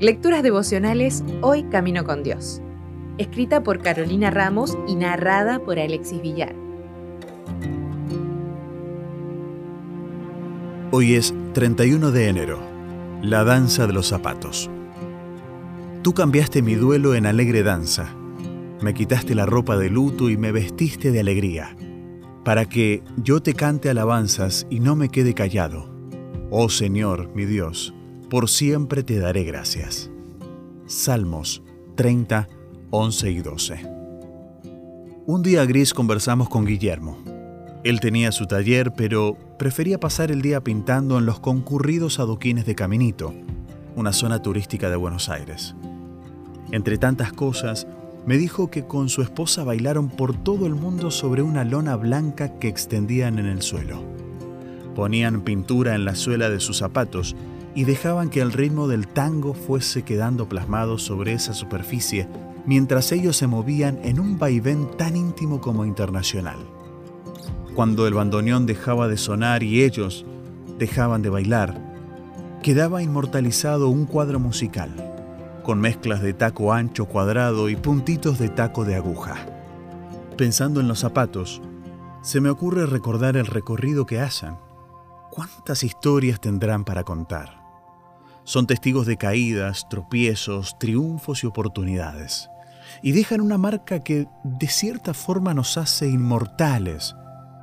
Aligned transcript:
Lecturas 0.00 0.42
devocionales 0.42 1.22
Hoy 1.42 1.64
Camino 1.64 2.04
con 2.04 2.22
Dios. 2.22 2.62
Escrita 3.18 3.62
por 3.62 3.82
Carolina 3.82 4.30
Ramos 4.30 4.78
y 4.88 4.94
narrada 4.94 5.58
por 5.58 5.78
Alexis 5.78 6.22
Villar. 6.22 6.54
Hoy 10.90 11.16
es 11.16 11.34
31 11.52 12.12
de 12.12 12.28
enero, 12.28 12.58
la 13.20 13.44
danza 13.44 13.86
de 13.86 13.92
los 13.92 14.06
zapatos. 14.06 14.70
Tú 16.02 16.14
cambiaste 16.14 16.62
mi 16.62 16.76
duelo 16.76 17.14
en 17.14 17.26
alegre 17.26 17.62
danza. 17.62 18.08
Me 18.80 18.94
quitaste 18.94 19.34
la 19.34 19.44
ropa 19.44 19.76
de 19.76 19.90
luto 19.90 20.30
y 20.30 20.38
me 20.38 20.50
vestiste 20.50 21.12
de 21.12 21.20
alegría, 21.20 21.76
para 22.42 22.64
que 22.64 23.02
yo 23.18 23.42
te 23.42 23.52
cante 23.52 23.90
alabanzas 23.90 24.66
y 24.70 24.80
no 24.80 24.96
me 24.96 25.10
quede 25.10 25.34
callado. 25.34 25.99
Oh 26.52 26.68
Señor, 26.68 27.30
mi 27.32 27.44
Dios, 27.44 27.94
por 28.28 28.48
siempre 28.48 29.04
te 29.04 29.20
daré 29.20 29.44
gracias. 29.44 30.10
Salmos 30.84 31.62
30, 31.94 32.48
11 32.90 33.30
y 33.30 33.38
12. 33.38 33.80
Un 35.26 35.42
día 35.44 35.64
gris 35.64 35.94
conversamos 35.94 36.48
con 36.48 36.64
Guillermo. 36.64 37.18
Él 37.84 38.00
tenía 38.00 38.32
su 38.32 38.46
taller, 38.46 38.92
pero 38.96 39.36
prefería 39.60 40.00
pasar 40.00 40.32
el 40.32 40.42
día 40.42 40.60
pintando 40.60 41.18
en 41.18 41.24
los 41.24 41.38
concurridos 41.38 42.18
adoquines 42.18 42.66
de 42.66 42.74
Caminito, 42.74 43.32
una 43.94 44.12
zona 44.12 44.42
turística 44.42 44.90
de 44.90 44.96
Buenos 44.96 45.28
Aires. 45.28 45.76
Entre 46.72 46.98
tantas 46.98 47.32
cosas, 47.32 47.86
me 48.26 48.38
dijo 48.38 48.72
que 48.72 48.88
con 48.88 49.08
su 49.08 49.22
esposa 49.22 49.62
bailaron 49.62 50.08
por 50.08 50.34
todo 50.34 50.66
el 50.66 50.74
mundo 50.74 51.12
sobre 51.12 51.42
una 51.42 51.62
lona 51.62 51.94
blanca 51.94 52.58
que 52.58 52.66
extendían 52.66 53.38
en 53.38 53.46
el 53.46 53.62
suelo. 53.62 54.02
Ponían 54.94 55.42
pintura 55.42 55.94
en 55.94 56.04
la 56.04 56.14
suela 56.14 56.50
de 56.50 56.60
sus 56.60 56.78
zapatos 56.78 57.36
y 57.74 57.84
dejaban 57.84 58.30
que 58.30 58.40
el 58.40 58.52
ritmo 58.52 58.88
del 58.88 59.06
tango 59.06 59.54
fuese 59.54 60.02
quedando 60.02 60.48
plasmado 60.48 60.98
sobre 60.98 61.32
esa 61.32 61.54
superficie 61.54 62.28
mientras 62.66 63.12
ellos 63.12 63.36
se 63.36 63.46
movían 63.46 63.98
en 64.04 64.20
un 64.20 64.38
vaivén 64.38 64.90
tan 64.96 65.16
íntimo 65.16 65.60
como 65.60 65.84
internacional. 65.84 66.58
Cuando 67.74 68.06
el 68.06 68.14
bandoneón 68.14 68.66
dejaba 68.66 69.08
de 69.08 69.16
sonar 69.16 69.62
y 69.62 69.82
ellos 69.82 70.26
dejaban 70.78 71.22
de 71.22 71.30
bailar, 71.30 71.80
quedaba 72.62 73.02
inmortalizado 73.02 73.88
un 73.88 74.06
cuadro 74.06 74.38
musical, 74.38 74.90
con 75.62 75.80
mezclas 75.80 76.20
de 76.20 76.32
taco 76.32 76.72
ancho 76.72 77.06
cuadrado 77.06 77.68
y 77.68 77.76
puntitos 77.76 78.38
de 78.38 78.48
taco 78.48 78.84
de 78.84 78.96
aguja. 78.96 79.36
Pensando 80.36 80.80
en 80.80 80.88
los 80.88 80.98
zapatos, 81.00 81.62
se 82.22 82.40
me 82.40 82.50
ocurre 82.50 82.86
recordar 82.86 83.36
el 83.36 83.46
recorrido 83.46 84.04
que 84.04 84.20
hacen. 84.20 84.54
¿Cuántas 85.30 85.84
historias 85.84 86.40
tendrán 86.40 86.84
para 86.84 87.04
contar? 87.04 87.60
Son 88.42 88.66
testigos 88.66 89.06
de 89.06 89.16
caídas, 89.16 89.88
tropiezos, 89.88 90.76
triunfos 90.78 91.44
y 91.44 91.46
oportunidades. 91.46 92.50
Y 93.00 93.12
dejan 93.12 93.40
una 93.40 93.56
marca 93.56 94.00
que 94.00 94.26
de 94.42 94.66
cierta 94.66 95.14
forma 95.14 95.54
nos 95.54 95.76
hace 95.76 96.08
inmortales, 96.08 97.14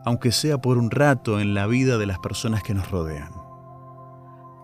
aunque 0.05 0.31
sea 0.31 0.61
por 0.61 0.77
un 0.77 0.91
rato 0.91 1.41
en 1.41 1.53
la 1.53 1.67
vida 1.67 1.97
de 1.97 2.05
las 2.05 2.19
personas 2.19 2.63
que 2.63 2.73
nos 2.73 2.89
rodean. 2.89 3.33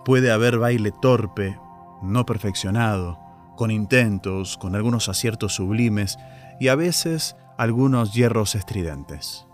Puede 0.06 0.32
haber 0.32 0.58
baile 0.58 0.94
torpe, 1.02 1.60
no 2.02 2.26
perfeccionado, 2.26 3.20
con 3.58 3.70
intentos, 3.70 4.58
con 4.58 4.76
algunos 4.76 5.10
aciertos 5.10 5.56
sublimes 5.56 6.18
y 6.60 6.70
a 6.70 6.76
veces 6.76 7.36
algunos 7.58 8.14
hierros 8.14 8.56
estridentes. 8.56 9.46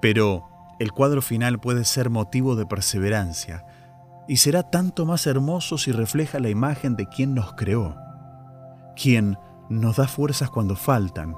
Pero 0.00 0.46
el 0.80 0.92
cuadro 0.92 1.20
final 1.20 1.60
puede 1.60 1.84
ser 1.84 2.08
motivo 2.08 2.56
de 2.56 2.64
perseverancia, 2.64 3.66
y 4.26 4.38
será 4.38 4.62
tanto 4.70 5.04
más 5.04 5.26
hermoso 5.26 5.76
si 5.76 5.92
refleja 5.92 6.40
la 6.40 6.48
imagen 6.48 6.96
de 6.96 7.06
quien 7.06 7.34
nos 7.34 7.52
creó, 7.52 7.96
quien 8.96 9.36
nos 9.68 9.96
da 9.96 10.08
fuerzas 10.08 10.48
cuando 10.48 10.76
faltan, 10.76 11.36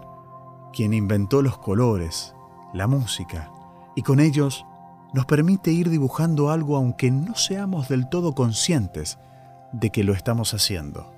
quien 0.72 0.94
inventó 0.94 1.42
los 1.42 1.58
colores, 1.58 2.34
la 2.72 2.86
música, 2.86 3.50
y 3.96 4.02
con 4.02 4.20
ellos 4.20 4.64
nos 5.12 5.26
permite 5.26 5.72
ir 5.72 5.90
dibujando 5.90 6.50
algo 6.50 6.76
aunque 6.76 7.10
no 7.10 7.34
seamos 7.34 7.88
del 7.88 8.08
todo 8.08 8.34
conscientes 8.34 9.18
de 9.72 9.90
que 9.90 10.04
lo 10.04 10.12
estamos 10.12 10.54
haciendo, 10.54 11.12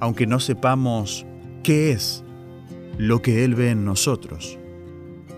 aunque 0.00 0.26
no 0.26 0.40
sepamos 0.40 1.24
qué 1.62 1.92
es 1.92 2.24
lo 2.98 3.22
que 3.22 3.44
Él 3.44 3.54
ve 3.54 3.70
en 3.70 3.84
nosotros, 3.84 4.58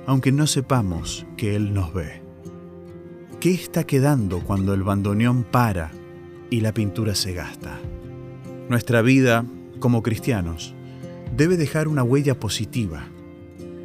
aunque 0.07 0.33
no 0.33 0.47
sepamos 0.47 1.27
que 1.37 1.57
Él 1.57 1.75
nos 1.75 1.93
ve. 1.93 2.23
¿Qué 3.41 3.53
está 3.53 3.85
quedando 3.85 4.41
cuando 4.41 4.73
el 4.73 4.83
bandoneón 4.83 5.45
para 5.45 5.91
y 6.49 6.61
la 6.61 6.73
pintura 6.73 7.15
se 7.15 7.35
gasta? 7.35 7.79
Nuestra 8.69 9.03
vida, 9.03 9.45
como 9.79 10.03
cristianos, 10.03 10.75
debe 11.37 11.57
dejar 11.57 11.89
una 11.89 12.03
huella 12.03 12.39
positiva. 12.39 13.09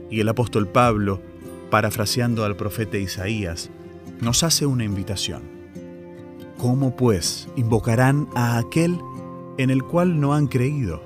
Y 0.09 0.19
el 0.19 0.29
apóstol 0.29 0.67
Pablo, 0.67 1.21
parafraseando 1.69 2.45
al 2.45 2.55
profeta 2.55 2.97
Isaías, 2.97 3.69
nos 4.21 4.43
hace 4.43 4.65
una 4.65 4.83
invitación. 4.83 5.41
¿Cómo 6.57 6.95
pues 6.95 7.47
invocarán 7.55 8.27
a 8.35 8.57
aquel 8.57 8.99
en 9.57 9.69
el 9.69 9.83
cual 9.83 10.19
no 10.19 10.33
han 10.33 10.47
creído? 10.47 11.03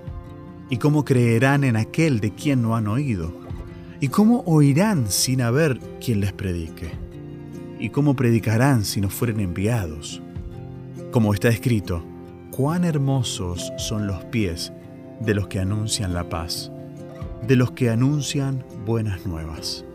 ¿Y 0.70 0.78
cómo 0.78 1.06
creerán 1.06 1.64
en 1.64 1.78
aquel 1.78 2.20
de 2.20 2.32
quien 2.34 2.62
no 2.62 2.76
han 2.76 2.88
oído? 2.88 3.45
¿Y 4.00 4.10
cómo 4.10 4.44
oirán 4.46 5.10
sin 5.10 5.42
haber 5.42 5.80
quien 6.04 6.20
les 6.20 6.34
predique? 6.34 6.92
¿Y 7.80 7.90
cómo 7.90 8.16
predicarán 8.16 8.84
si 8.84 9.00
no 9.00 9.10
fueren 9.10 9.40
enviados? 9.40 10.22
Como 11.12 11.34
está 11.34 11.50
escrito, 11.50 12.04
cuán 12.52 12.84
hermosos 12.84 13.72
son 13.78 14.06
los 14.08 14.24
pies 14.26 14.74
de 15.22 15.34
los 15.34 15.48
que 15.48 15.60
anuncian 15.60 16.14
la 16.14 16.28
paz, 16.28 16.72
de 17.48 17.56
los 17.56 17.72
que 17.72 17.90
anuncian 17.90 18.66
buenas 18.86 19.26
nuevas. 19.26 19.86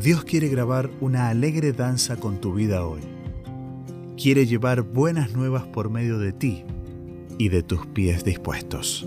Dios 0.00 0.24
quiere 0.24 0.48
grabar 0.48 0.90
una 1.00 1.28
alegre 1.28 1.72
danza 1.72 2.16
con 2.16 2.40
tu 2.40 2.52
vida 2.52 2.84
hoy. 2.84 3.00
Quiere 4.20 4.46
llevar 4.46 4.82
buenas 4.82 5.32
nuevas 5.32 5.64
por 5.64 5.88
medio 5.88 6.18
de 6.18 6.32
ti 6.32 6.64
y 7.38 7.48
de 7.48 7.62
tus 7.62 7.86
pies 7.86 8.24
dispuestos. 8.24 9.06